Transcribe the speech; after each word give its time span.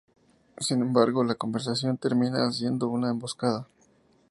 Sin 0.57 0.81
embargo, 0.81 1.23
la 1.23 1.35
conversación 1.35 1.95
termina 1.95 2.51
siendo 2.51 2.87
una 2.89 3.11
emboscada. 3.11 3.67